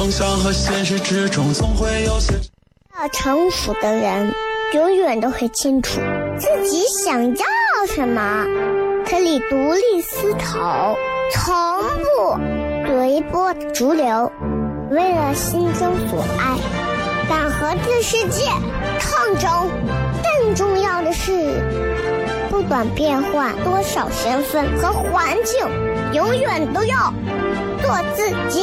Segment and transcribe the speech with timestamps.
[0.00, 2.32] 梦想和现实之中总会有些。
[2.98, 4.32] 要成熟的人，
[4.72, 6.00] 永远都会清楚
[6.38, 7.46] 自己想要
[7.86, 8.46] 什么，
[9.06, 10.96] 可以独立思考，
[11.30, 12.38] 从不
[12.86, 14.32] 随波逐流，
[14.90, 16.56] 为了心中所爱，
[17.28, 18.46] 敢和这世界
[18.98, 19.68] 抗争。
[20.22, 21.62] 更重要的是，
[22.48, 25.60] 不管变换多少身份和环境，
[26.14, 27.12] 永远都要
[27.82, 28.62] 做自己。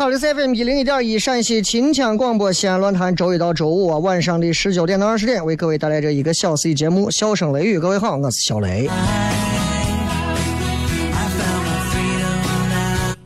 [0.00, 7.76] 好了，各位好，这是 FM 一零一点一陕西秦腔广播西安论坛，周一到周五啊晚上的十九点到二十点，为各位带来这一个小时的节目《笑声雷雨》。
[7.80, 8.88] 各位好，我是小雷。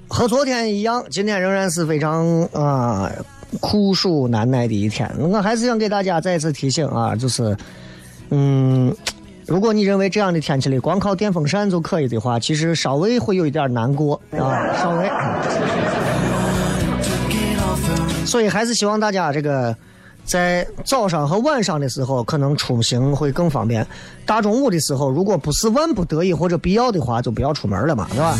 [0.09, 3.09] 和昨天一样，今天仍然是非常啊、
[3.61, 5.09] 酷暑难耐的一天。
[5.17, 7.57] 我还是想给大家再次提醒啊，就是
[8.31, 8.93] 嗯，
[9.47, 15.09] 如果你认为这样的天气里光靠电风扇就可以的话，其实稍微会有一点难过啊，稍微。
[18.27, 19.77] 所以还是希望大家这个
[20.25, 23.87] 在早上和晚上的时候可能出行会更方便。
[24.27, 28.37] 大中午的时候，如果不是万不得已或者必要的话，就不要出门了嘛，是吧？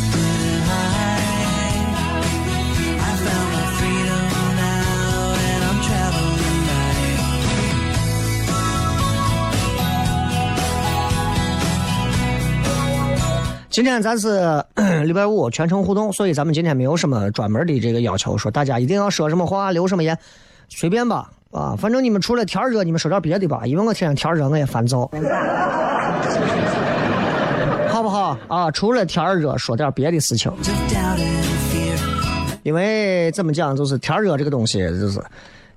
[13.75, 14.65] 今天咱是
[15.05, 20.17] 礼拜五全程互动，所以咱们今天没有什么专门的这个要求，说大家一定要说什么话，留什么言，
[20.69, 25.11] 随便吧，啊，反正你们除了天热，你们说点别的吧，因为我天天天热我也烦躁，
[27.91, 28.71] 好不好啊？
[28.71, 30.53] 除了天热，说点别的事情，
[32.63, 35.21] 因为怎么讲，就是天热这个东西，就是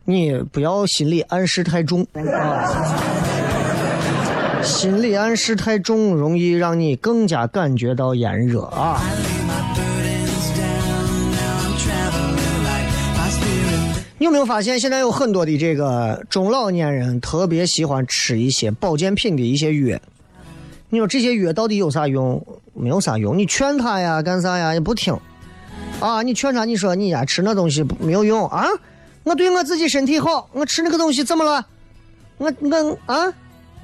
[0.06, 3.17] 你不要心理暗示太重啊。
[4.68, 9.02] 心理暗示太重，容易让你更加感觉到炎热啊。
[14.20, 19.98] 你有没有发现，现在有很多的这个中老年人特别喜欢吃一些保健品的一些药？
[20.90, 22.46] 你说这些药到底有啥用？
[22.74, 23.38] 没有啥用。
[23.38, 24.74] 你劝他呀，干啥呀？
[24.74, 25.18] 也不听。
[26.02, 28.68] 啊，你劝他，你说你呀吃那东西没有用啊？
[29.24, 31.66] 我对我自己身体好，我吃那个东西怎么了？
[32.38, 33.34] 我我啊，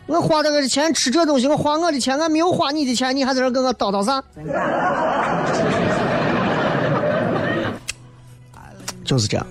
[0.06, 4.22] 我花这个钱吃这东西，我花我的钱，我没有花你的钱，你还在这跟我叨叨啥？
[9.06, 9.46] 就是这样，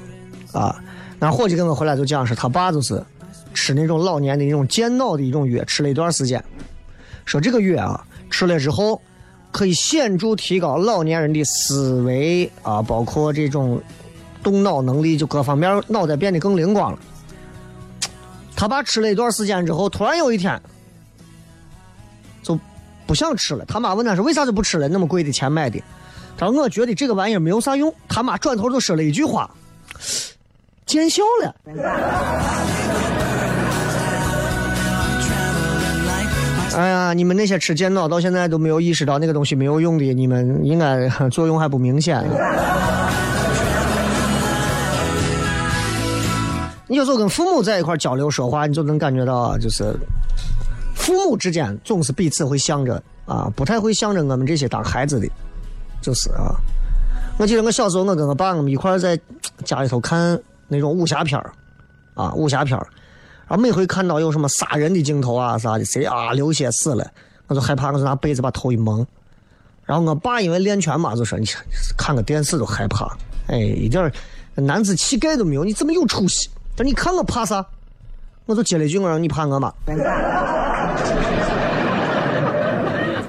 [0.53, 0.77] 啊，
[1.19, 3.03] 那伙计跟我回来就讲是他爸就是
[3.55, 6.43] 吃那种老年的那种健脑的一种药，吃了一段时间，
[7.25, 9.01] 说这个药啊吃了之后
[9.51, 13.81] 可以显著提高老年人的思维啊，包括这种
[14.43, 16.99] 动脑能力，就各方面脑袋变得更灵光了。
[18.63, 20.63] 他爸吃了一段时间之后，突然有一天
[22.45, 22.57] 就
[23.09, 23.65] 不想吃了。
[23.65, 24.87] 他妈问他是为啥就不吃了？
[24.87, 25.83] 那么贵的钱买的。
[26.39, 27.93] 他说我觉得这个玩意儿没有啥用。
[28.09, 29.51] 他妈转头就说了一句话
[30.87, 31.57] ：“见效了。”
[36.79, 42.25] 哎呀，你们那些吃健脑到现在都没有意识到那个东西没有用的，你们应该 作用还不明显。
[46.93, 49.99] 你有时候跟父母在一块交流说话，你就能感觉到，就是
[50.95, 55.27] 父母之间总是彼此会向着啊，不太会向着我们这些当孩子的，
[56.03, 56.55] 就是啊。
[57.39, 59.19] 我记得我小时候，我跟我爸我们一块在
[59.65, 61.51] 家里头看那种武侠片儿，
[62.13, 62.87] 啊，武侠片儿，
[63.49, 67.11] 然后每回看到有什么杀人的镜头啊啥的，谁啊流血死了，
[67.47, 68.99] 我就害怕，我就拿被子把头一蒙。
[69.87, 71.49] 然后我爸因为练拳嘛，就说你
[71.97, 73.17] 看个电视都害怕，
[73.47, 74.13] 哎，一点
[74.55, 76.51] 男子气概都没有，你怎么有出息？
[76.77, 77.65] 说你看我怕啥？
[78.47, 79.73] 我就接了一句我说你怕我吗？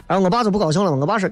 [0.07, 1.29] 然 后我爸就不高兴了，我爸说，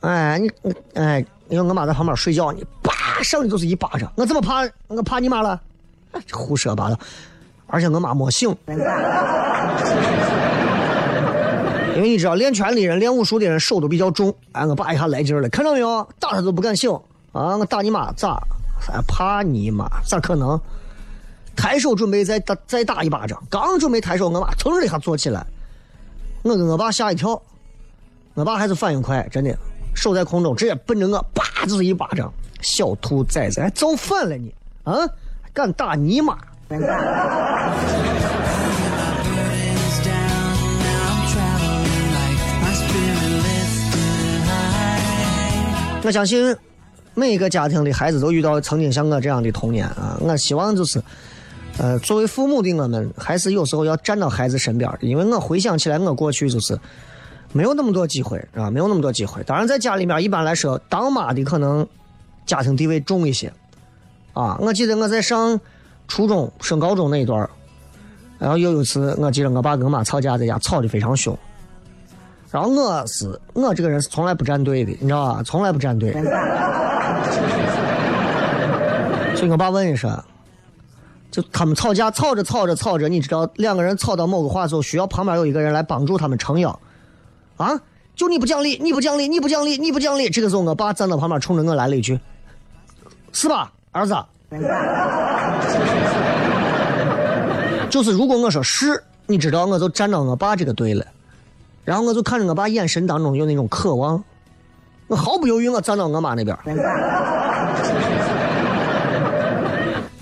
[0.00, 0.50] 哎你
[0.94, 2.92] 哎，因为我妈在旁边睡觉，呢叭
[3.22, 4.68] 上去就是一巴掌，我怎么怕？
[4.88, 5.60] 我怕你妈了？
[6.12, 6.98] 哎胡说八道！
[7.68, 8.48] 而且我妈没醒，
[11.96, 16.06] 因为你知道练拳的人、练武术的人手都比较重，哎，我爸一下来劲了，看到没有？
[16.20, 16.90] 打他都不敢醒
[17.32, 17.56] 啊！
[17.56, 18.38] 我打你妈咋？
[18.80, 19.88] 还，怕你妈？
[20.04, 20.60] 咋可能？
[21.58, 25.44] 抬手准备再打再打一巴掌，刚准备抬手，我妈腾的一下坐起来，
[26.42, 27.42] 我跟我爸吓一跳，
[28.34, 29.58] 我爸还是反应快，真的，
[29.92, 34.94] 手在空中直接奔着我，啪就是一巴掌，小兔崽子还造反了你啊！
[35.52, 36.38] 敢打你妈！
[46.04, 46.56] 我相信
[47.14, 50.16] 每一个家庭的孩子都遇到曾经像我这样的童年啊！
[50.20, 51.02] 我希望就是，
[51.78, 56.78] 呃，作为父母的我们，还是有时候要站到孩子身边的，因为我回想起来，我过去就是
[57.52, 59.42] 没有那么多机会啊，没有那么多机会。
[59.44, 61.86] 当然，在家里面一般来说，当妈的可能
[62.46, 63.52] 家庭地位重一些
[64.32, 64.58] 啊。
[64.60, 65.58] 我记得我在上
[66.08, 67.48] 初中升高中那一段儿
[68.38, 71.36] 然后有一次，我记得我爸跟我妈吵架，在家吵得非常凶。
[72.50, 75.42] 然后我是我这个人是从来不站队的，你知道吧？
[75.44, 76.12] 从来不站队。
[79.36, 80.10] 所以我爸问一声，
[81.38, 86.76] 就他们吵架，吵着吵着吵着，你知道两个人吵到某个话的时候，需要旁边有一个人来帮助他们撑腰，
[87.56, 87.80] 啊？
[88.16, 90.28] 就你不讲理，你不讲理，你不讲理，你不讲理。
[90.28, 92.18] 这个时候，我爸站到旁边，冲着我来了一句
[93.32, 94.16] ：“是吧，儿子？”
[97.88, 101.06] 就是如果我说是，你知道我就站到我爸这个队了，
[101.84, 104.24] 然后我就看着我爸眼神当中有那种渴望，
[105.06, 106.58] 我毫不犹豫，我站到我妈那边。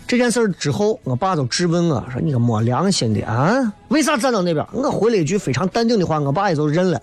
[0.06, 7.02] 这件事儿之后，我爸就质问我说：“你个没良心的啊，为啥站到那边？”我回了一句非常淡定的话，我爸也就认了。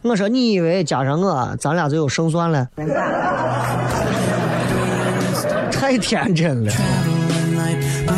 [0.00, 2.66] 我说：“你以为加上我，咱俩就有胜算了？”
[5.70, 6.72] 太天真了。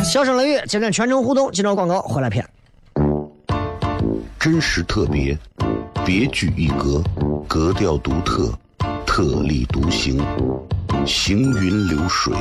[0.05, 2.45] 笑声雷雨，今天全程互动，今朝广告回来片。
[4.39, 5.37] 真实特别，
[6.05, 7.03] 别具一格，
[7.45, 8.53] 格调独特，
[9.17, 10.23] 特立独行，
[11.03, 12.31] 行云流水，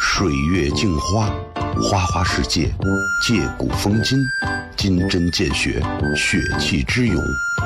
[0.00, 1.28] 水月镜花，
[1.82, 2.72] 花花世界，
[3.26, 4.16] 借古风今，
[4.76, 5.82] 金针见血，
[6.14, 7.20] 血气之勇，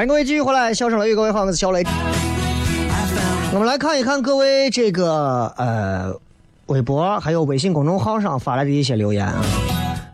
[0.00, 1.84] 欢迎各位继续回来，笑声雷雨，各位好，我是小雷。
[3.52, 6.10] 我们来看一看各位这个呃
[6.68, 9.44] 微博还有微信公众号上发来的一些留言啊。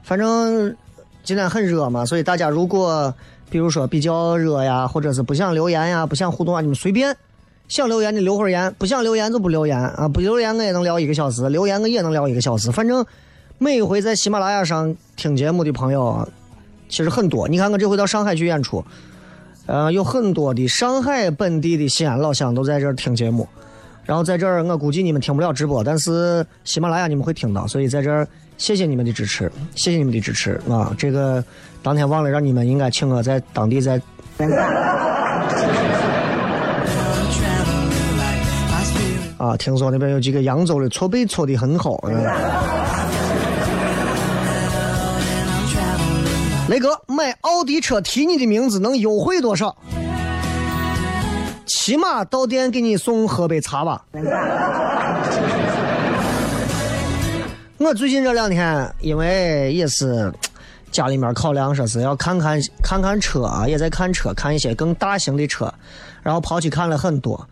[0.02, 0.74] 反正
[1.22, 3.14] 今天很热嘛，所以大家如果
[3.48, 7.16] 比如说比较热呀，或者是不想留言呀，不想互动啊，你们随便。
[7.68, 10.08] 想留言的留会儿言，不想留言就不留言啊！
[10.08, 12.72] 不留言我也能聊一个小时，留言我也能聊一个小时。
[12.72, 13.06] 反正
[13.58, 16.28] 每一回在喜马拉雅上听节目的朋友，
[16.88, 17.46] 其实很多。
[17.46, 18.84] 你看我这回到上海去演出，
[19.66, 23.48] 呃，有很多的上海本地的西安老乡都在这儿听节目，
[24.04, 30.94] 然后在这儿我估计你们听不了直播，但是喜马拉雅你们会听到，所以在这儿谢谢你们的支持， 谢谢你们的支持啊！
[30.96, 31.44] 这个
[31.82, 34.00] 当天忘了让你们应该请我在当地在
[39.36, 42.02] 啊，听说那边有几个扬州的搓背搓的很好。
[42.08, 42.95] 嗯
[46.68, 49.76] 雷哥，买奥迪车提你的名字能优惠多少？
[51.64, 54.04] 起码到店给你送喝杯茶吧。
[57.78, 60.32] 我最近这两天，因为也是
[60.90, 65.72] 家里面考量，说是要看看看看车啊，也在看车，看一些更大型的车，
[66.20, 67.48] 然后跑去看了很多，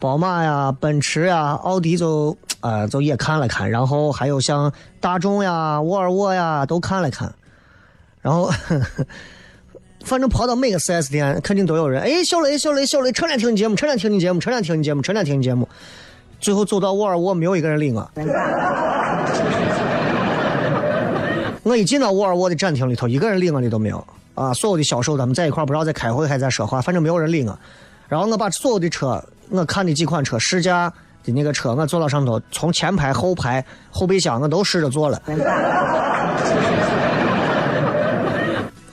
[0.00, 7.30] 宝马呀、奔驰呀、奥迪就呃就也看了看，然后还有像大众呀、沃尔沃呀都看了看，
[8.24, 8.50] 然后。
[10.04, 12.02] 反正跑到每个 4S 店，肯定都有人。
[12.02, 15.66] 哎，小雷，小雷，小雷，车天听你节目，车天听你节目，车天听你节目，车天听你节目。
[16.38, 18.06] 最后走到沃尔沃，没有一个人理我。
[21.62, 24.52] 我一进到沃尔沃的展厅里头，一个人理我的都没有啊！
[24.52, 27.58] 所有的销售他们在一块，不知道在开会还在说话，反正没有人理我。
[28.06, 30.92] 然后我把所有的车，我看的几款车，试驾
[31.24, 35.22] 的那个车，我坐到上头，从前排、后排、后备箱，我都试着坐了。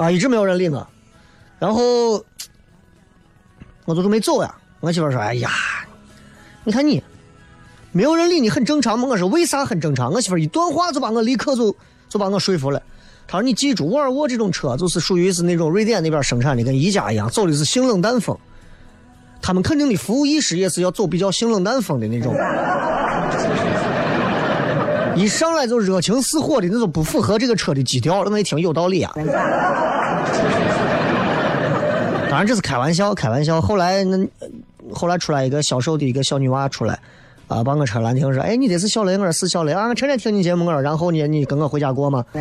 [0.01, 0.87] 啊，一直没有人理我。
[1.59, 2.13] 然后
[3.85, 4.55] 我就准备走呀。
[4.79, 5.51] 我媳妇说：“哎呀，
[6.63, 7.03] 你看你，
[7.91, 11.75] 没有人理你很正常吗？”我说：“为啥很正常？”我媳妇一段话就把我立刻就
[12.09, 12.81] 就把我说服了。
[13.27, 18.35] 她说：“你记住，沃尔沃这种车就是属于是那种瑞典那边生产的，跟宜家一样，走的是性冷淡风。
[19.39, 22.33] 他们肯定的服务意识也是要走比较性冷淡风的那种。
[25.15, 28.23] 一上来就热情似火的，那就不符合这个车的基调。
[28.23, 29.11] 那么一听有道理啊。
[32.29, 33.61] 当然这是开玩笑，开玩笑。
[33.61, 34.17] 后来那
[34.93, 36.97] 后来出来一个销售的一个小女娃出来，
[37.47, 42.23] 啊，把我车拦停说：“哎，你这是小雷？”我说：“是小雷啊，我天天听你节目。”我：“然后呢，你跟我回家过吗？”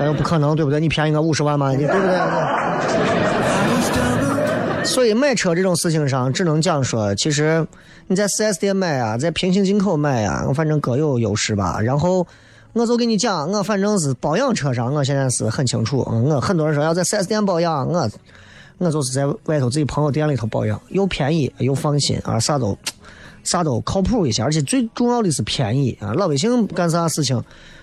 [0.00, 0.80] 哎，不可能，对不对？
[0.80, 1.72] 你便宜我五十万吗？
[1.72, 2.18] 你对不对？
[4.98, 7.64] 所以买车这种事情上，只能讲说，其实
[8.08, 11.80] 你在 4S 店买啊，在平行进口买啊，反正各有优势吧。
[11.80, 12.26] 然后
[12.72, 15.98] 我就跟你讲，我反正是保养车上，我现在是很清楚。
[15.98, 18.10] 我很多人说要在 4S 店保养，我
[18.78, 22.76] 我就是在外头自己朋友店里头保养，又便宜又放心啊，啥都
[23.44, 26.12] 啥都靠谱一些，而且最重要的是便宜啊。
[26.14, 27.40] 老百姓干啥事情，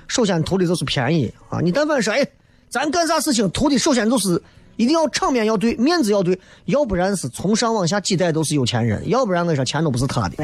[0.10, 1.62] 首先图的就是便宜啊。
[1.62, 2.28] 你但凡说，哎，
[2.68, 4.42] 咱干啥事情图的首先就是
[4.78, 10.36] 一定要场面要对，面子要对，要不然是从上往下几代都是有钱人，要不然我说钱都不是他的。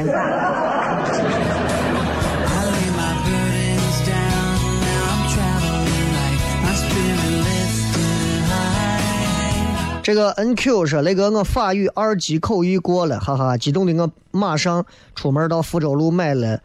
[10.04, 14.84] 这个 NQ 说雷哥，我法语二级口译过了，哈哈，激动的我马上
[15.14, 16.58] 出门到福州路买了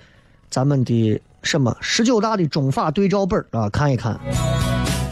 [0.50, 4.20] 咱们的什么十九大的中法对照本啊，看一看。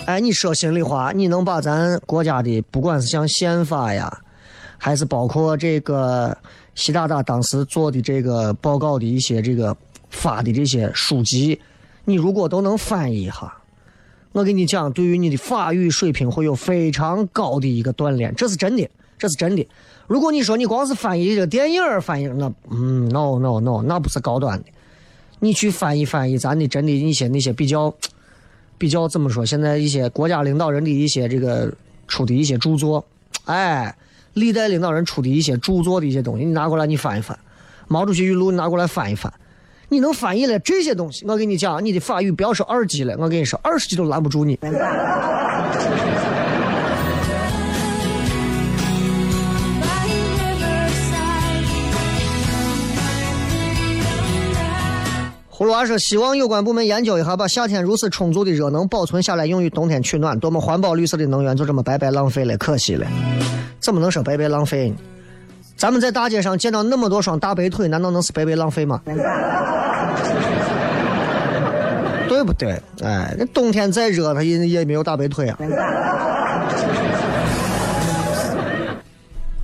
[0.05, 4.21] 哎，你说心里话，你能把咱国家的不管是像宪法呀，
[4.77, 6.37] 还是包括这个
[6.75, 9.75] 习大大当时做的这个报告的一些这个
[10.11, 11.59] 发的这些书籍，
[12.03, 13.57] 你如果都能翻译哈，
[14.31, 19.67] 我跟你讲，对于你的法语水平会有非常高的一个锻炼，这是真的，这是真的。
[20.05, 24.65] 如果你说你光是翻译这个电影儿翻译，那嗯，no no no，那不是高端的。
[25.39, 27.91] 你去翻译翻译咱的真的一些那些比较
[28.77, 29.45] 比较怎么说？
[29.45, 31.73] 现在一些国家领导人的一些这个
[32.07, 33.05] 出的一些著作，
[33.45, 33.95] 哎，
[34.33, 37.37] 历代领导人出的一些著作的一些东西，你拿过来你翻一翻，
[37.87, 39.33] 毛主席语录你拿过来翻一翻，
[39.89, 44.59] 你能翻译了这些东西，我跟你讲，你的法语不要说二级了，我跟你说二十级都拦不住你。
[55.57, 60.37] 葫芦娃说：“希望有关部门研究一下，把夏天如此充足的热能保存下来，用于冬天取暖。
[60.37, 63.07] 多么环保绿色的能源，就这么白白浪费了，可惜了。
[63.79, 64.97] 怎么能说白白浪费呢？
[65.77, 68.99] 咱们在大街上见到那么多双大白腿，难道能是白白浪费吗？
[72.27, 72.77] 对不对？
[73.01, 75.57] 哎，那冬天再热，它也也没有大白腿啊。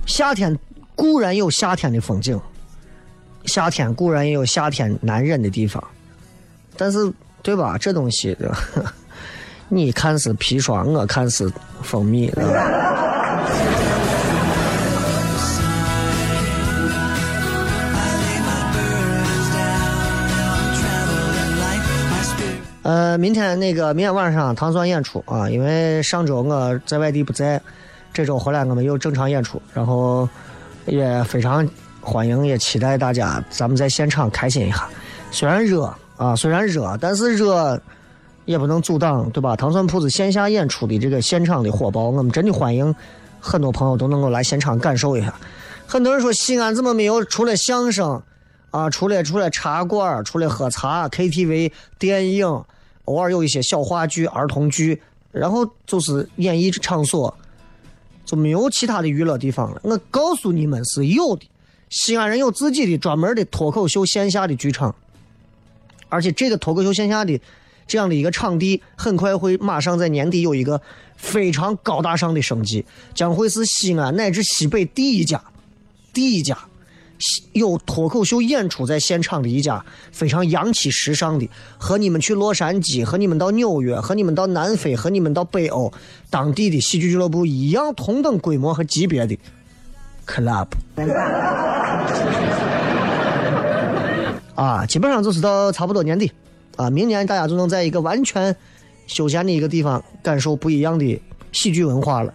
[0.06, 0.58] 夏天
[0.94, 2.40] 固然有夏天的风景，
[3.44, 5.82] 夏天固然也有夏天难忍的地方，
[6.76, 7.76] 但是对吧？
[7.78, 8.58] 这东西，对吧？
[9.68, 11.50] 你看是砒霜，我看是
[11.82, 12.78] 蜂蜜，对吧？
[22.84, 27.60] 呃，明天那个明天晚上糖蒜演出啊，因为上周我在外地不在，
[28.12, 30.28] 这周回来我们又正常演出，然后
[30.86, 31.66] 也非常
[32.02, 34.88] 欢迎，也期待大家咱们在现场开心一下。
[35.30, 35.84] 虽然热
[36.16, 37.80] 啊，虽然热，但是热
[38.44, 39.54] 也不能阻挡，对吧？
[39.54, 42.92] 糖蒜铺子线下演出的这个现场的火爆，我们真的欢迎
[43.40, 45.32] 很多朋友都能够来现场感受一下。
[45.86, 48.20] 很多人说西安怎么没有除了相声
[48.72, 52.46] 啊，除了除了茶馆，除了喝茶、KTV、电影，
[53.04, 57.32] 偶尔有一些小话剧、儿童剧，然后就是演艺场所，
[58.24, 59.80] 就没有其他的娱乐地方了。
[59.84, 61.48] 我告诉你们是有的，
[61.92, 64.94] 西安人有自己的专门的脱口秀线下的剧场，
[66.08, 67.38] 而且这个脱口秀线下的
[67.86, 70.80] 这样的一个场地，很快会马上在年底有一个
[71.18, 72.82] 非常高大上的升级，
[73.14, 75.44] 将会是西安乃至西北第一家，
[76.14, 76.56] 第一家
[77.52, 81.46] 有脱口秀演出在现场的一家非常洋气时尚的，
[81.76, 85.92] 和你们去洛杉矶、和你们到纽约、和你们到南非、和你们到北欧
[86.30, 89.36] 当地的喜剧俱乐部一样同等规模和级别的
[90.32, 90.66] club。
[94.54, 96.30] 啊，基本上就是到差不多年底，
[96.76, 98.54] 啊，明年大家就能在一个完全
[99.06, 101.20] 休闲的一个地方感受不一样的
[101.52, 102.32] 喜剧文化了，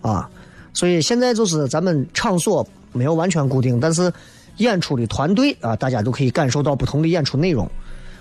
[0.00, 0.28] 啊，
[0.72, 4.12] 所以现在就是咱们场所没有完全固定，但是
[4.56, 7.70] 演出的团队啊，大家都可以感受到不同的演出内容，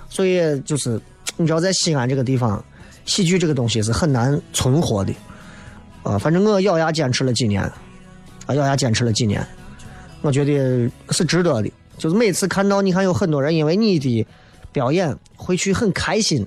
[0.09, 0.99] 所以就是
[1.37, 2.63] 你知道在西安这个地方，
[3.05, 5.13] 喜剧这个东西是很难存活的，
[6.03, 7.63] 啊，反正我咬牙坚持了几年，
[8.55, 9.45] 咬牙坚持了几年，
[10.21, 11.71] 我觉得是值得的。
[11.97, 14.25] 就是每次看到你看有很多人因为你的
[14.71, 16.45] 表演会去很开心，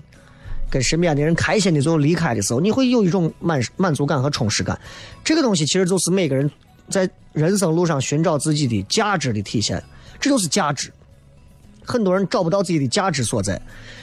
[0.70, 4.78] 跟身边的人开心的最后离开的时候，你会有一种满满足感和充实感。
[5.22, 6.50] 这个东西其实就是每个人
[6.88, 9.82] 在人生路上寻找自己的价值的体现，
[10.18, 10.90] 这就是价值。
[11.84, 13.60] 很多人找不到自己的价值所在，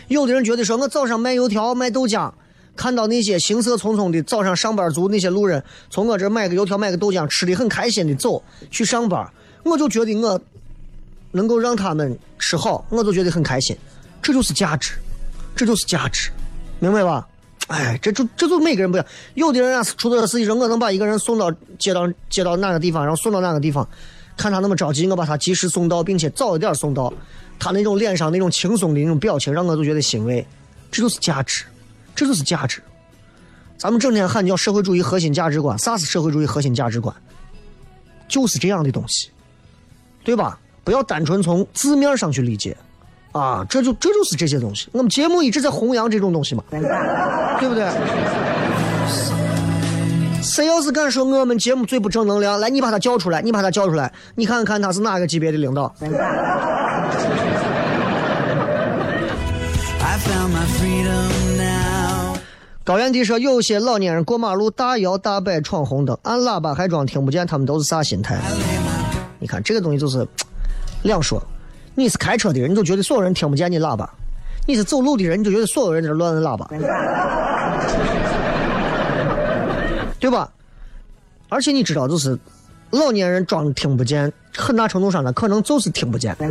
[0.08, 2.32] 有的人觉得说我早上卖油条卖豆浆。
[2.80, 9.30] 看到那些行色匆匆的早上上班族那些路人，从我这买个油条买个豆浆，吃的很开心的走去上班，
[9.64, 10.40] 我就觉得我
[11.32, 13.76] 能够让他们吃好，我就觉得很开心，
[14.22, 14.94] 这就是价值，
[15.58, 16.32] 这就是价值，
[16.80, 17.28] 明白吧？
[17.68, 19.06] 哎，这就这就每个人不一样。
[19.34, 23.86] 有的人啊，出租车司机说，我能把一个人送到接到接到哪个地方，然后送到哪个地方，
[24.38, 27.14] 看他那么着急，我把他及时送到，并且早一点送到，
[27.60, 30.48] 他那种脸上那种轻松的那种表情，让我都觉得欣慰。
[30.90, 31.66] 这就是价值，
[32.16, 32.82] 这就是价值。
[33.78, 37.16] 咱们整天喊叫社会主义核心价值观，啥是社会主义核心价值观？
[38.28, 39.30] 就是这样的东西，
[40.24, 40.60] 对吧？
[40.84, 42.76] 不要单纯从字面上去理解，
[43.32, 44.88] 啊，这就这就是这些东西。
[44.92, 47.90] 我们节目一直在弘扬这种东西嘛，对不对？
[50.42, 55.94] 谁要是敢说我们节目最不正能量，来，你把他叫出来，你把他叫出来，你看看他是哪个级别的领导？
[62.90, 68.36] 高原地说，有些老年人过马路大摇大摆闯红灯，按喇叭还装听不见，他们都是啥心态？
[69.38, 70.28] 你看这个东西就是
[71.04, 71.40] 两说。
[71.94, 74.10] 你是开车的人，你就觉得所有人听不见你喇叭；
[74.66, 76.68] 你是走路的人，你就觉得所有人在这乱摁喇叭，
[80.20, 80.50] 对吧？
[81.48, 82.36] 而且你知道，就是
[82.90, 86.36] 老年人装听不见，很大程度上呢可能就是听不见。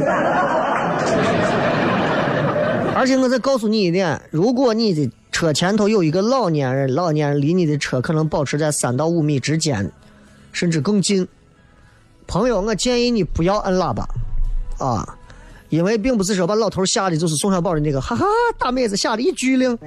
[2.94, 9.88] 而且我再告诉你一点，如果你的车前头有一个老年人，老年人离你的车可能保持在三到五米之间，
[10.50, 11.24] 甚至更近。
[12.26, 14.04] 朋友，我建议你不要摁喇叭，
[14.84, 15.16] 啊，
[15.68, 18.24] 因为并不是说把老头吓的，就是宋小宝的那个哈哈
[18.58, 19.78] 大妹子吓得一激灵。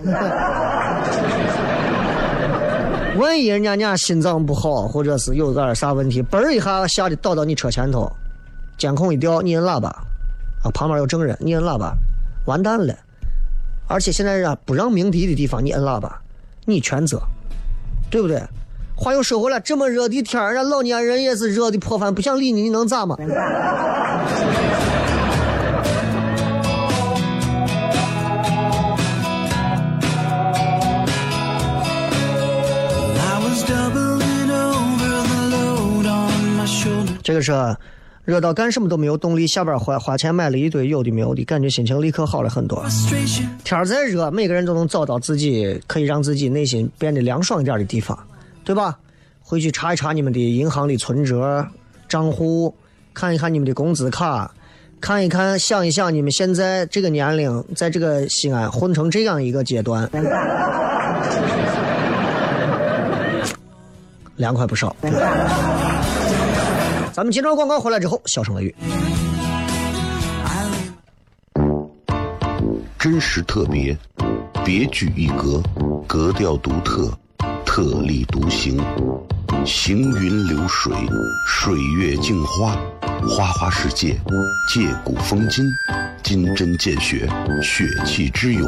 [3.19, 8.09] 万一人家家心脏不好，或者是有点啥问题，嘣一下吓得倒到你车前头，
[8.77, 9.89] 监控一调，你摁喇叭，
[10.63, 11.93] 啊，旁边有证人，你摁喇叭，
[12.45, 12.95] 完蛋了。
[13.91, 16.21] 而且现在啊，不让鸣笛的地方，你摁喇叭，
[16.63, 17.21] 你全责，
[18.09, 18.41] 对不对？
[18.95, 23.17] 话又说回来，这么热的天儿，人家老年人也是热的破饭，不想理你，你能咋嘛.
[37.23, 37.51] 这个是
[38.31, 42.81] 热到干什么都没有动力，下班花花钱买了一堆有的没有的，感觉心情立刻好了很多。
[43.65, 48.17] 天儿再热，每个人都能找到自己可以让自己内心变得凉爽一点的地方，
[48.63, 48.97] 对吧？
[49.41, 51.67] 回去查一查你们的银行的存折、
[52.07, 52.73] 账户，
[53.13, 54.49] 看一看你们的工资卡，
[55.01, 60.09] 看一看，想一想你们现在这个年龄，在这个西安混成这样一个阶段，
[64.37, 64.95] 凉快不少。
[67.21, 68.75] 咱们接着广告回来之后，笑声雷雨。
[72.97, 73.95] 真实特别，
[74.65, 75.61] 别具一格，
[76.07, 77.15] 格调独特，
[77.63, 78.83] 特立独行，
[79.67, 80.91] 行云流水，
[81.45, 82.75] 水月镜花，
[83.29, 84.19] 花花世界，
[84.73, 85.63] 借古风今，
[86.23, 87.29] 金针见血，
[87.61, 88.67] 血气之勇，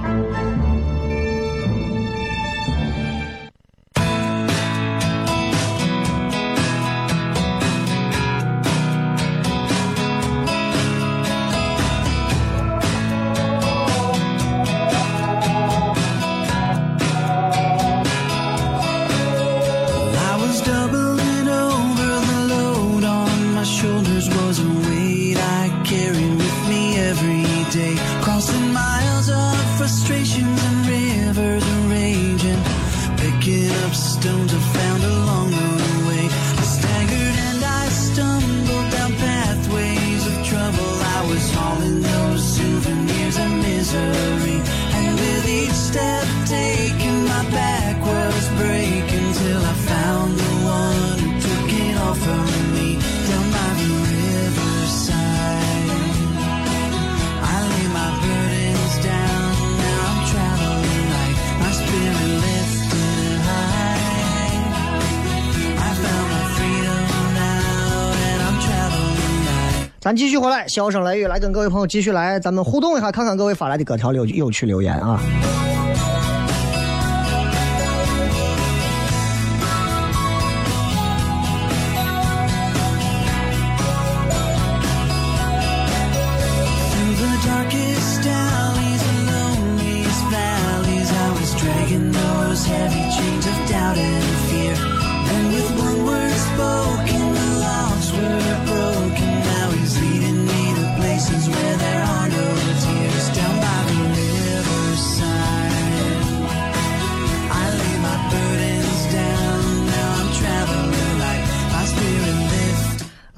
[70.15, 75.19] 继续回来，笑声雷雨来跟各位朋友继续来，咱们互动一下，看看各位发来的各条留有趣留言啊。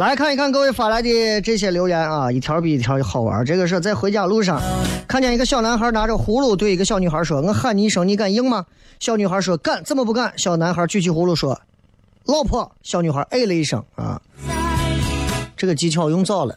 [0.08, 3.46] 来看一看各位发来的这些留言啊，一条比一条好玩。
[3.46, 4.62] 这个是在回家路上，
[5.08, 8.66] 看见一个小男孩拿着葫芦对一个小女孩说：“我喊你一声，你敢应吗？”
[9.00, 11.60] 小女孩说：“敢，怎么不敢？”小男孩举起葫芦说
[12.28, 14.22] ：“老婆。”小女孩哎了一声啊，
[15.56, 16.56] 这个技巧用早了。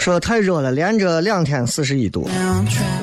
[0.00, 2.26] 说太热了，连着两天四十一度。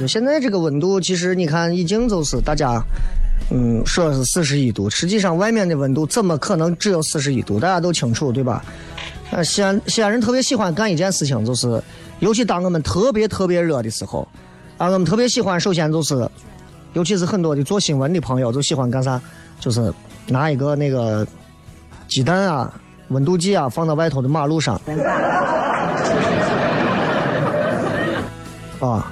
[0.08, 2.82] 现在这个温度，其实你看，已经就是大家，
[3.52, 7.60] 嗯，说是四十一度，实际上外面的温度怎么可能只有四十一度？
[7.60, 8.66] 大家都清楚，对吧？
[9.30, 11.82] 呃，西安西安人特别喜欢干一件事情，就是，
[12.20, 14.28] 尤其当我们特别特别热的时候，
[14.78, 16.28] 啊，我们特别喜欢，首先就是，
[16.94, 19.22] 尤其是很多的做新闻的朋友，都喜欢干啥？
[19.60, 19.94] 就是
[20.28, 21.28] 拿一个那个
[22.08, 22.74] 鸡蛋啊、
[23.10, 24.80] 温度计啊放到外头的马路上，
[28.80, 29.12] 啊，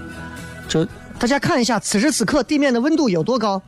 [0.67, 0.86] 就
[1.17, 3.62] 大家看一下，此时此刻地面的温度有多高？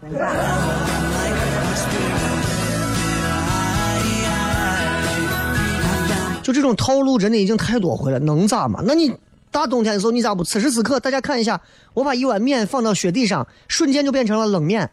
[6.44, 8.82] 就这种套路真的已经太多回了，能咋嘛？
[8.86, 9.14] 那你
[9.52, 10.44] 大冬天的时候你咋不？
[10.44, 11.60] 此时此刻大家看一下，
[11.94, 14.90] 我把一碗面放到雪地上，瞬间就变成了冷面。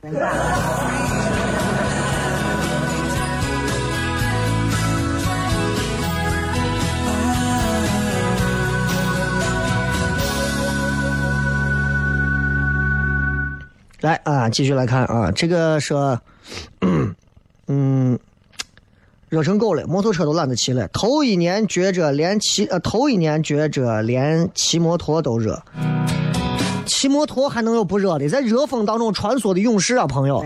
[14.04, 16.20] 来啊，继续来看啊，这个说，
[17.68, 18.18] 嗯，
[19.30, 20.86] 热成狗了，摩托车都懒得骑了。
[20.88, 25.58] 头一年觉着连骑呃，头一年觉着连骑摩托都热。
[26.84, 28.28] 骑摩托还能有不热的？
[28.28, 30.44] 在热风当中穿梭的勇士啊，朋友。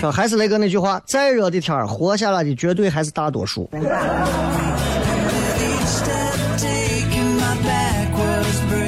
[0.00, 3.68] 说还是雷哥那句话，再热的天活下来的绝对还是大多数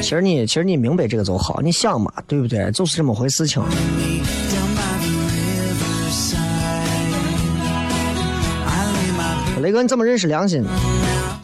[0.00, 1.60] 其实你，其实你明白这个就好。
[1.62, 2.70] 你想嘛，对不对？
[2.72, 3.62] 就是这么回事情
[9.60, 10.64] 雷哥，你怎么认识梁鑫？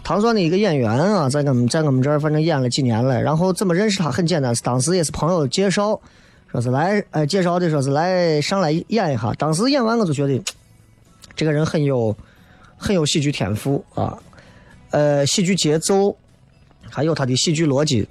[0.04, 3.20] 唐山的一个演员啊，在我们在我们这儿反正演了几年了。
[3.22, 4.10] 然后怎么认识他？
[4.10, 5.98] 很简单，当时也是朋友介绍，
[6.52, 9.32] 说是来，呃，介绍的说是来上来演一下。
[9.38, 10.40] 当时演完我就觉得，
[11.34, 12.14] 这个人很有
[12.76, 14.16] 很有喜剧天赋啊，
[14.90, 16.14] 呃，喜剧节奏，
[16.90, 18.06] 还有他的喜剧逻辑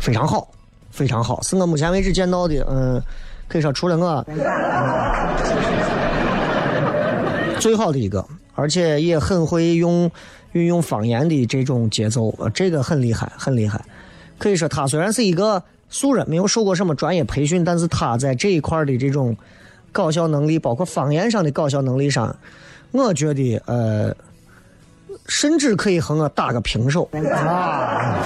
[0.00, 0.48] 非常好，
[0.90, 2.98] 非常好，是我目前为止见到的，嗯，
[3.46, 4.26] 可以说除了我。
[7.60, 8.26] 最好的一个，
[8.60, 10.10] 而且也很会用
[10.52, 13.82] 运用方言的这种节奏，呃，这个很厉害，很厉害。
[14.36, 19.34] 可以说他虽然是一个素人，没有受过什么专业培训，但是他在这一块的这种
[19.92, 22.36] 搞笑能力，包括方言上的搞笑能力上，
[22.90, 24.14] 我觉得呃，
[25.26, 28.18] 甚至可以和我打个平手啊。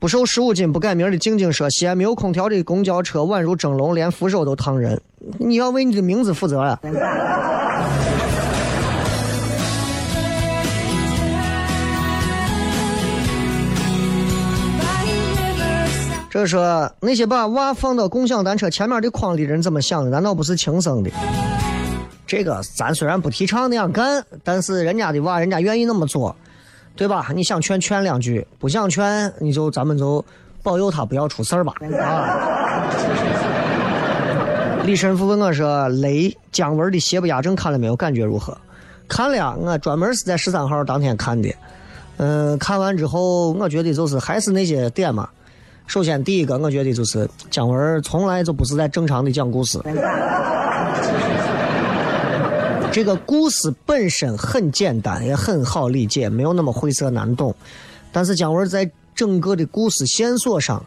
[0.00, 5.00] 不瘦十五斤不改名的静静说：“西安没有空调的公交车宛如蒸笼，连扶手都烫人。
[5.40, 6.78] 你要为你的名字负责呀！”
[16.30, 20.10] 这说那些把娃放到共享单车前面的筐里人怎么想的？
[20.10, 21.10] 难道不是亲生的？
[22.24, 26.36] 这个咱虽然不提倡那样干，但是人家的娃，人家愿意那么做，
[26.98, 27.28] 对吧？
[27.34, 30.22] 你想劝劝两句，不想劝你就咱们就
[30.64, 31.72] 保佑他不要出事儿吧。
[32.02, 32.34] 啊！
[34.84, 37.94] 李神父问我说：“雷姜文的《邪不压正》看了没有？
[37.94, 38.58] 感觉如何？”
[39.06, 41.48] 看了呀，我专门是在十三号当天看的。
[42.16, 45.28] 嗯，看完之后，我觉得就是还是那些点嘛。
[45.86, 49.78] 首先，第一个，我觉得就是姜文从来就不是在正常的讲故事。
[52.98, 57.54] 这个故事本身很简单，也很好理解，没有那么晦涩难懂。
[58.10, 60.84] 但是姜文在整个的故事线索上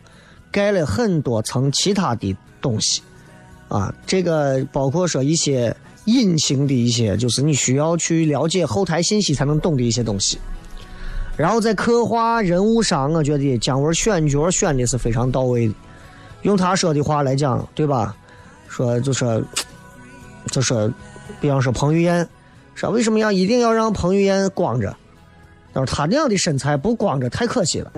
[0.52, 3.02] 盖了很多层其他的东西，
[3.70, 10.38] 啊，这个包括说一些隐形的一些，就是你需要去了解后台信息才能懂的一些东西。
[11.38, 15.74] 然后在刻画人物上，我觉得姜文选角选的是非常到位的。
[16.42, 18.14] 用他说的话来讲，对吧？
[18.68, 19.42] 说就说
[20.48, 20.92] 就说，
[21.40, 22.28] 比方说彭于晏，
[22.76, 24.96] 说为什么要一定要让彭于晏光着？
[25.74, 27.92] 他说他那样的身材不光着太可惜了。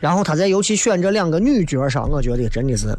[0.00, 2.96] 然后他在尤其选这两个女角上，我觉得真的是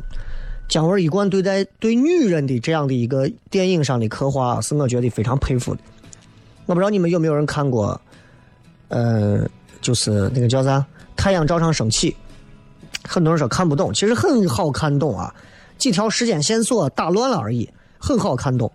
[0.67, 5.81] 姜文一贯对待对女人的这样的一个电影上的刻画，是我觉得非常佩服的。
[6.65, 7.99] 我不知道你们有没有人看过，
[8.89, 9.39] 呃，
[9.81, 10.77] 就是那个叫啥
[11.15, 12.11] 《太阳照常升起》，
[13.07, 15.33] 很多人说看不懂，其实很好看懂啊，
[15.79, 18.71] 几条时间线索打乱了而已，很好看懂。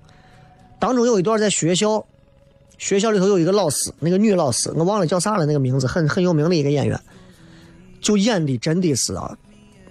[0.80, 2.04] 当中有一段在学校，
[2.78, 6.98] 学校里头有一个老师，那个女老师，我忘了叫啥了，那个名字很很有名的一个演员，
[8.00, 9.36] 就演的真的是啊，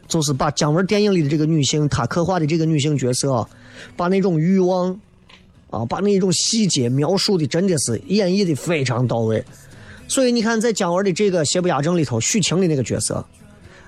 [0.07, 3.49] 就是把姜文电影里的这个女性，她刻画的这个女性角色啊，
[3.95, 4.99] 把那种欲望
[5.69, 9.43] 啊，把那种细节描述的真的是演绎的非常到位。
[10.07, 13.25] 所以你看，在姜文的这个《邪不压正》里头，许晴的那个角色，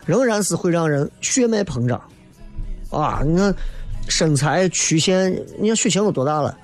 [0.06, 2.02] 仍然是会让人血脉膨胀
[3.00, 3.22] 啊！
[3.26, 3.56] 你看
[4.08, 6.58] 身材曲线，你看许晴都多大了，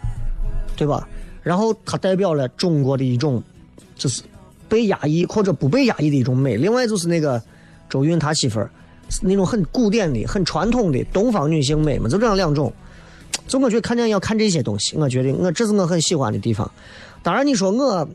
[0.76, 1.08] 对吧？
[1.44, 3.42] 然后她代表了中国的一种，
[3.96, 4.22] 就是
[4.70, 6.56] 被压抑或者不被压抑的一种美。
[6.56, 7.42] 另外就是那个
[7.90, 8.70] 周韵她媳妇儿，
[9.10, 12.72] 是那种很古典的、很传统的东方女性美嘛，就这样两种。
[13.48, 16.70] 就我觉得看电影要看这些东西，我觉得我这是我很喜欢的地方。
[17.24, 18.08] 当然你说我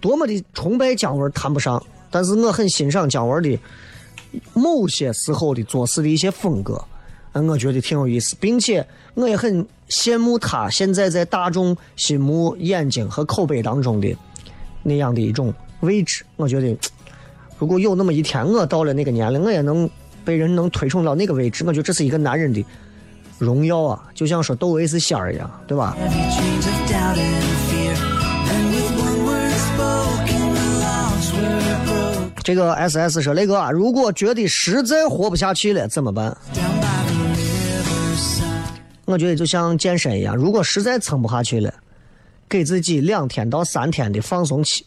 [0.00, 3.58] 多么的崇拜姜文谈不上，但是我很欣赏姜文的
[4.52, 6.82] 某些时候的做事的一些风格，
[7.42, 14.16] 我觉得挺有意思，并且我也很羡慕他现在在大众心目、眼睛和口碑当中的
[14.82, 16.24] 那样的一种位置。
[16.36, 16.76] 我觉得
[17.58, 19.88] 如果有那么一天我到了那个年龄，我也能
[20.24, 22.64] 被人能推崇到那个位置，我觉得这是一个男人的
[23.38, 25.96] 荣耀啊，就像说窦唯是仙儿一样，对吧？
[32.42, 36.36] 这个 S S 说雷哥啊，如果觉得实在活不下去了怎么办？
[39.06, 41.72] 我觉得就像健身一样，如果实在撑不下去了，
[42.48, 44.84] 给自己两天到三天的放松期，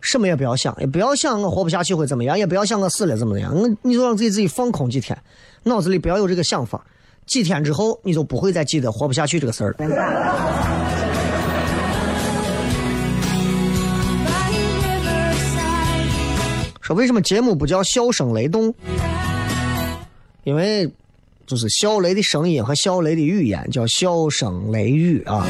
[0.00, 5.16] 什么也不要想，也不要想我活不下去会怎么样，也不要想我死了怎么样，我你就让自己自己放空几天，
[5.62, 6.84] 脑子里不要有这个想法，
[7.26, 10.94] 几天之后你就不会再记得活不下去这个事儿了。
[16.80, 18.74] 说为什么节目不叫笑声雷动？
[20.42, 20.86] 因为
[21.46, 25.46] 就是笑雷的声音和笑雷的语言叫笑声雷雨啊。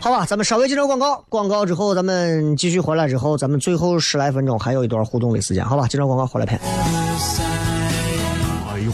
[0.00, 5.88] 好吧，咱们稍微接着广告，广告之后咱们继续回来之后，咱们最后十来分钟还有一段互动的时间，好吧？
[5.88, 6.60] 接着广告回来片。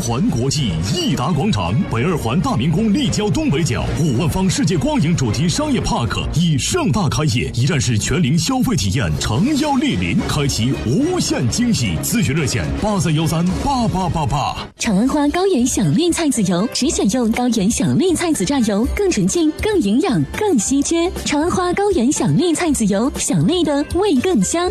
[0.01, 11.93] 环国际益达广场北二环大明宫立交东北角五万方世界光影主题商业 Park 已盛大开业，一站式全龄消费体验诚邀莅临，开启无限惊喜。
[12.03, 14.57] 咨询热线八三幺三八八八八。
[14.79, 21.11] 长安花高原响绿菜籽油，只选用高原响绿菜籽榨油，更纯净、更营养、更稀缺。
[21.27, 24.71] 长安花高原响绿菜籽油，响绿的味更香。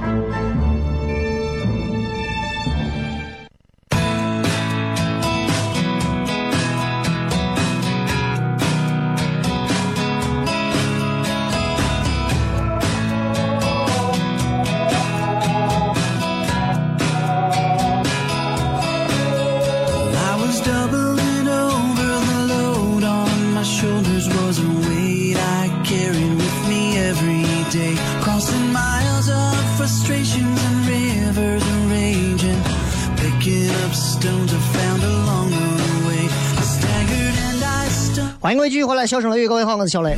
[38.41, 40.17] 欢迎各位继续回来，笑声雷雨，各位好，我是小雷。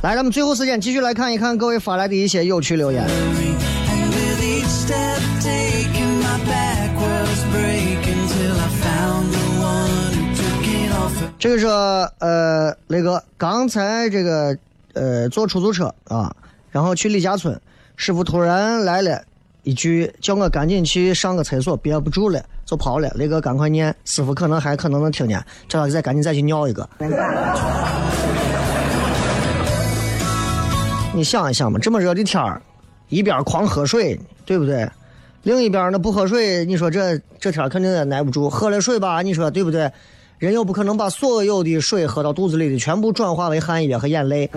[0.00, 3.06] 来，咱们最后时间继续来看一看各位发来的一些有趣留言。
[11.38, 11.66] 这个是
[12.20, 14.56] 呃，雷哥，刚才这个
[14.94, 16.34] 呃坐出租车啊，
[16.70, 17.60] 然后去李家村，
[17.96, 19.22] 师傅突然来了
[19.62, 23.08] 一句，叫我赶紧去上个厕所，憋不住了，就跑了。
[23.14, 26.86] 雷哥赶快念，师傅可能还可能能听见，叫他再赶紧再去尿一个。
[31.14, 32.60] 你想一想嘛，这么热的天儿，
[33.08, 34.86] 一边狂喝水，对不对？
[35.44, 38.50] 另一边呢不喝水，你说这这天儿肯定也耐不住。
[38.50, 39.90] 喝了水吧，你说对不对？
[40.38, 44.50] 人又不可能把所有的水喝到肚子里的全部转化为汗液和眼泪。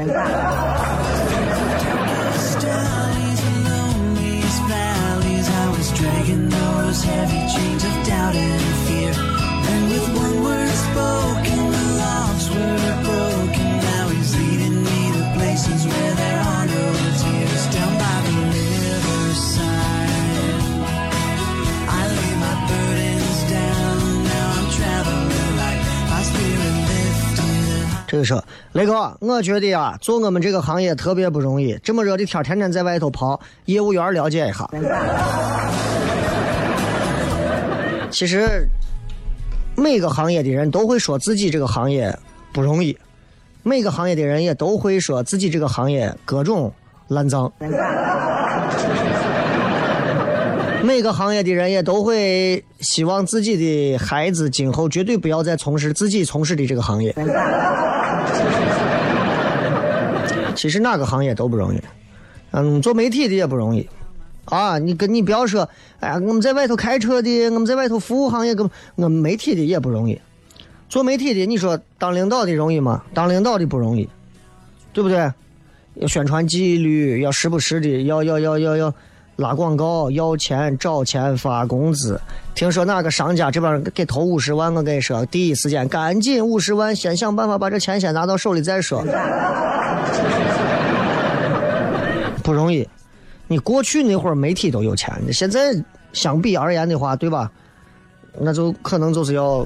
[28.09, 28.33] 这个是
[28.71, 31.77] 雷哥，我觉得啊，做我们这个行业特别不容易。
[31.83, 34.67] 这么热的天，天天在外头跑，业务员了解一下。
[38.09, 38.67] 其实，
[39.75, 42.17] 每个行业的人都会说自己这个行业
[42.51, 42.97] 不容易，
[43.61, 46.73] 每个行业的人也都会说自己这个行业各种
[47.09, 47.51] 烂账。
[50.81, 57.13] 每个行业的人也都会希望自己的孩子今后绝对不要再从事自己从事的这个行业。
[60.55, 61.81] 其实哪个行业都不容易，
[62.51, 63.87] 嗯，做媒体的也不容易，
[64.45, 65.69] 啊，你跟你不要说，
[66.01, 70.19] 哎呀，我们在外头开车的，我们在外头服务行业，跟我们媒体的也不容易。
[70.89, 73.03] 做媒体的，你说当领导的容易吗？
[73.13, 74.09] 当领导的不容易，
[74.91, 75.31] 对不对？
[75.95, 78.93] 要宣传纪律，要时不时的要要要要要
[79.39, 82.19] 拉广告，要钱找钱发工资。
[82.53, 89.01] 听说哪个商家这边给投五十万，我跟你说，第一时间赶紧五十万，先想办法把这钱先拿到手里再说。
[92.43, 92.85] 不容易，
[93.47, 95.73] 你过去那会儿媒体都有钱，现在
[96.11, 97.49] 相比而言的话，对吧？
[98.37, 99.65] 那就可能就是要，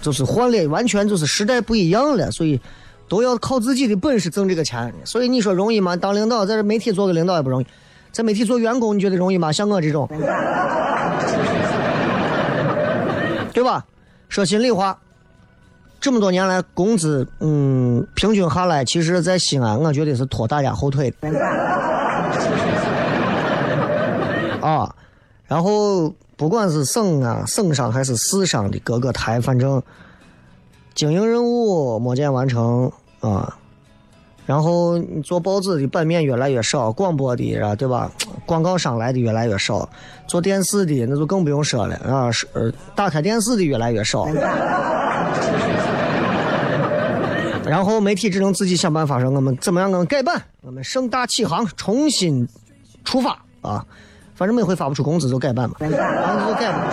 [0.00, 2.60] 就是换了，完全就是时代不一样了，所以
[3.08, 4.94] 都要靠自己的本事挣这个钱。
[5.04, 5.96] 所以你说容易吗？
[5.96, 7.66] 当领导在这媒体做个领导也不容易，
[8.14, 9.50] 在媒体做员工你觉得容易吗？
[9.50, 10.08] 像我这种，
[13.52, 13.84] 对吧？
[14.28, 14.96] 说心里话，
[16.00, 21.28] 这么多年来工资，嗯，平均下来，其实在西安，我觉得是拖大家后腿的。
[24.60, 24.94] 啊，
[25.48, 29.82] 然后不管是省啊、省上还是市上的各个台，反正
[30.94, 33.58] 经营任务没见完成啊。
[34.46, 38.10] 然后做报纸的版面越来越少，广播的啊，对吧？
[38.46, 39.88] 广告商来的越来越少，
[40.26, 44.26] 做电视的那就更不用说了啊，是呃，打开电视的越来越少。
[47.66, 52.46] 然后媒体只能自己想办法说，我们怎么样能改版，我们盛大启航，重新
[53.04, 53.84] 出发啊！
[54.34, 56.84] 反正每回发不出工资就改版嘛，然后就改嘛。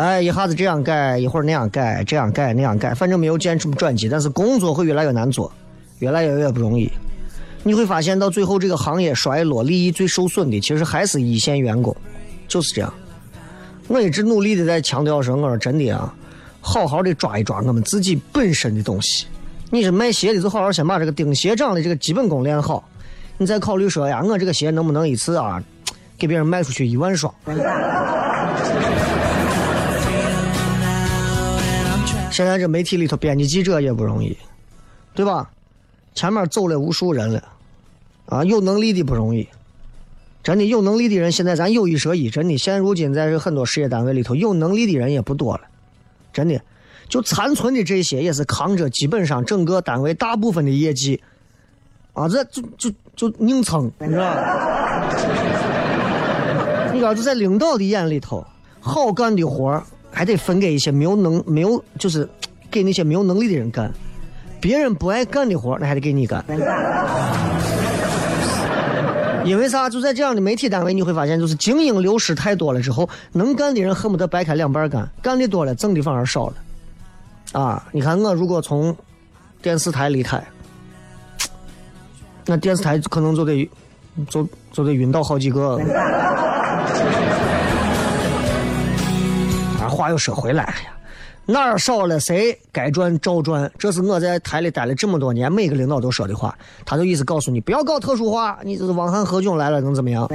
[0.00, 5.52] 哎，一下子这样改，一会儿那样改，这样改那样改，反正没有见什么转机，但是工作会越来越难做，
[5.98, 6.90] 越来越越不容易。
[7.62, 11.94] 你会发现到最后，这个行业衰落，利益最受损的其实还是一线员工，
[12.48, 12.90] 就是这样。
[13.88, 16.14] 我一直努力的在强调说，我说真的啊，
[16.62, 19.26] 好好的抓一抓我们自己本身的东西。
[19.68, 22.82] 你是卖鞋的，就好好先把这个钉鞋掌的这个基本功练好，
[23.36, 25.62] 你再考虑说呀，我这个鞋能不能一次啊，
[26.16, 27.30] 给别人卖出去一万双。
[32.40, 34.34] 现在这媒体里头，编辑记者也不容易，
[35.12, 35.50] 对吧？
[36.14, 37.44] 前面走了无数人了，
[38.24, 39.46] 啊，有能力的不容易，
[40.42, 45.60] 真的有能力的人，现在咱有一说一，真的，现如今在很多事业单位里头，有能力的人也不多了，
[46.32, 46.58] 真的，
[47.10, 51.20] 就残存的这些，也是扛着基本上整个单位大部分的业绩，
[52.14, 55.10] 啊，这就就就硬撑，你知道吧？
[56.90, 58.42] 你知道，就在领导的眼里头，
[58.80, 62.28] 好干的活儿还得分给一些没有能没有，就是
[62.70, 63.90] 给那些没有能力的人干。
[64.60, 66.44] 别人不爱干的活儿，那还得给你干。
[69.42, 69.88] 因为啥？
[69.88, 76.54] 就在这样的媒体单位，你会发现，就是精英流失太多了之后，能干的人恨不得掰开两半干，干的多了，挣的反而少了。
[77.52, 78.94] 啊，你看我如果从
[79.62, 80.44] 电视台离开，
[82.44, 83.68] 那电视台可能就得
[84.28, 85.80] 就就得晕倒好几个。
[90.00, 90.96] 啊，话又说回来，哎呀，
[91.44, 96.56] 哪儿少了谁该赚照赚，这是我在台里待了这么多年，每个领导都说的话。
[96.86, 100.26] 他就意思告诉你，不要搞特殊化，你这是汪涵何炅来了能怎么样.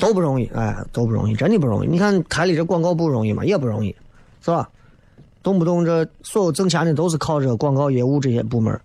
[0.00, 1.88] 都不容易，哎，都不容易，真的不容易。
[1.88, 3.44] 你看台里这广告不容易吗？
[3.44, 3.94] 也不容易，
[4.42, 4.66] 是吧？
[5.42, 8.80] 动不动这所有挣钱的都是靠这广告业务这些部门。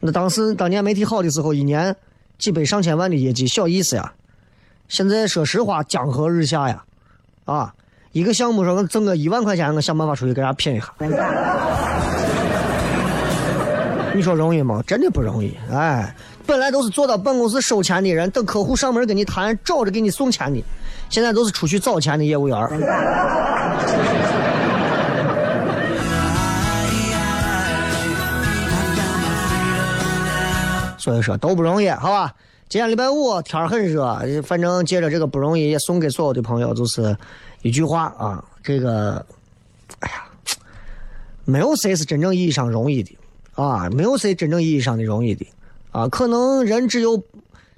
[0.00, 1.94] 那当时当年媒体好的时候，一年
[2.38, 4.12] 几百上千万的业绩，小意思呀。
[4.88, 6.84] 现在说实话，江河日下呀，
[7.44, 7.74] 啊，
[8.12, 10.92] 一个项目说我挣个一万块钱，我想办法出去给人家拼一下。
[14.14, 14.82] 你说容易吗？
[14.86, 15.54] 真的不容易。
[15.70, 16.14] 哎，
[16.46, 20.64] 本来都是坐到办公室收钱的人，等客户上门跟你谈，找着给你送钱的，
[21.10, 22.58] 现在都是出去找钱的业务员
[31.08, 31.12] 儿。
[31.12, 32.34] 所以说都不容易，好吧？
[32.68, 37.16] 今天礼拜五天儿很热，反正借着这个不容易，也送给所有的朋友，就是
[37.62, 39.24] 一句话啊，这个，
[40.00, 40.24] 哎呀，
[41.46, 43.16] 没有谁是真正意义上容易的
[43.54, 45.46] 啊，没有谁真正意义上的容易的
[45.92, 47.22] 啊，可能人只有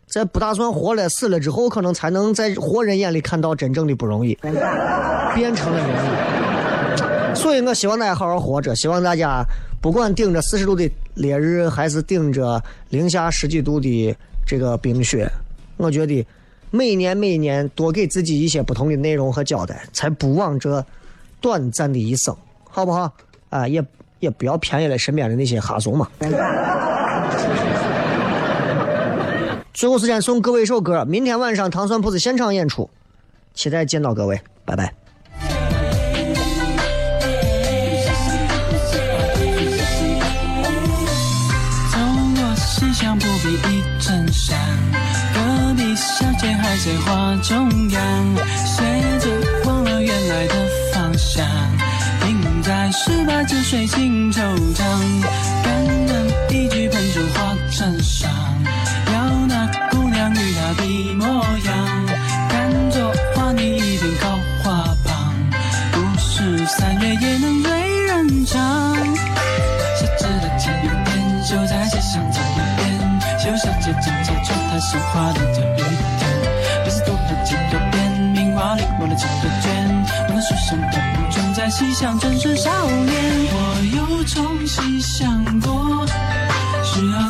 [0.09, 4.37] 在不打算活了、死了之后，可能才能在活人眼里看到真正的不容易，
[5.37, 7.37] 变成了容易。
[7.37, 9.45] 所以我希望大家好好活着，希望大家
[9.81, 14.15] 不管顶着四十度的烈日，还是顶着零下十几度的
[14.47, 15.27] 这个冰雪，
[15.79, 16.27] 我觉得
[16.71, 20.85] 每年每年多给自己一些不同的内容和交代，才不枉这
[21.41, 22.37] 短暂的一生，
[22.69, 23.11] 好不好？
[23.49, 23.83] 啊，也
[24.19, 26.09] 也不要便宜了身边的那些哈怂嘛。
[29.73, 32.91] 最后时间送各位一首歌，明天晚上糖蒜铺子现场演出，
[33.55, 35.00] 期待见到各位，拜拜。
[46.83, 48.01] 在画中央，
[48.65, 48.83] 学
[49.21, 49.29] 着
[49.67, 50.55] 忘了原来的
[50.95, 51.47] 方向，
[52.23, 54.41] 停在十八九水青惆
[54.75, 54.83] 怅，
[55.63, 58.31] 感人一句喷出花衬上，
[59.13, 61.27] 要那姑娘与她比模
[61.67, 62.07] 样，
[62.49, 65.35] 看着花你一边高花旁，
[65.93, 68.97] 不是三月也能醉人唱。
[69.97, 76.10] 细致的剪一点，就在街上走一遍，秀小姐正在穿她绣花的这一天。
[79.01, 83.15] 我的剪个圈，我的书生的不准在西厢正是少年。
[83.53, 83.57] 我
[83.97, 86.07] 又重新想过，
[86.85, 87.30] 十二